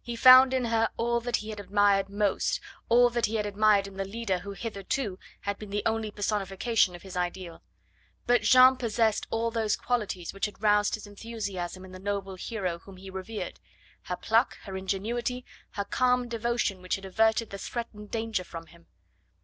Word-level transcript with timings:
He 0.00 0.14
found 0.14 0.54
in 0.54 0.66
her 0.66 0.88
all 0.96 1.18
that 1.22 1.38
he 1.38 1.50
had 1.50 1.58
admired 1.58 2.08
most, 2.08 2.60
all 2.88 3.10
that 3.10 3.26
he 3.26 3.34
had 3.34 3.46
admired 3.46 3.88
in 3.88 3.96
the 3.96 4.04
leader 4.04 4.38
who 4.38 4.52
hitherto 4.52 5.18
had 5.40 5.58
been 5.58 5.70
the 5.70 5.82
only 5.84 6.12
personification 6.12 6.94
of 6.94 7.02
his 7.02 7.16
ideal. 7.16 7.64
But 8.24 8.42
Jeanne 8.42 8.76
possessed 8.76 9.26
all 9.28 9.50
those 9.50 9.74
qualities 9.74 10.32
which 10.32 10.46
had 10.46 10.62
roused 10.62 10.94
his 10.94 11.08
enthusiasm 11.08 11.84
in 11.84 11.90
the 11.90 11.98
noble 11.98 12.36
hero 12.36 12.78
whom 12.78 12.96
he 12.96 13.10
revered. 13.10 13.58
Her 14.02 14.14
pluck, 14.14 14.56
her 14.58 14.76
ingenuity, 14.76 15.44
her 15.72 15.84
calm 15.84 16.28
devotion 16.28 16.80
which 16.80 16.94
had 16.94 17.04
averted 17.04 17.50
the 17.50 17.58
threatened 17.58 18.12
danger 18.12 18.44
from 18.44 18.66
him! 18.66 18.86